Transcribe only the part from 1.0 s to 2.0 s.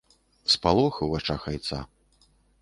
у вачах айца.